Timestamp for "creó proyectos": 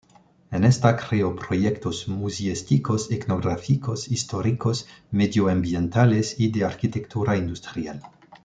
0.97-2.07